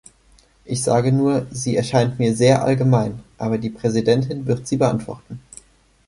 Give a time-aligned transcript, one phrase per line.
[0.65, 5.39] Ich sage nur, sie erscheint mir sehr allgemein, aber die Präsidentin wird sie beantworten.